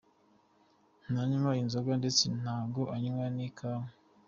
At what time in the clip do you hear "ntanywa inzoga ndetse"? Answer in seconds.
1.11-2.23